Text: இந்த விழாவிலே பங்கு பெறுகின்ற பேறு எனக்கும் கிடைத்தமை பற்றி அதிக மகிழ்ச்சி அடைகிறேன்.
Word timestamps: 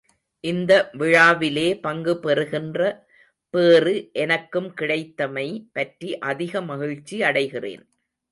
இந்த 0.43 0.71
விழாவிலே 0.91 1.65
பங்கு 1.79 2.13
பெறுகின்ற 2.19 2.79
பேறு 3.53 3.93
எனக்கும் 4.23 4.69
கிடைத்தமை 4.81 5.45
பற்றி 5.71 6.09
அதிக 6.31 6.61
மகிழ்ச்சி 6.61 7.17
அடைகிறேன். 7.21 7.83